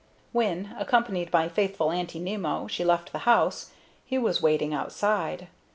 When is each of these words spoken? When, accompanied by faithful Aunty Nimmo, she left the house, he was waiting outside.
When, 0.31 0.75
accompanied 0.79 1.29
by 1.29 1.47
faithful 1.47 1.91
Aunty 1.91 2.17
Nimmo, 2.17 2.65
she 2.65 2.83
left 2.83 3.11
the 3.11 3.19
house, 3.19 3.69
he 4.03 4.17
was 4.17 4.41
waiting 4.41 4.73
outside. 4.73 5.47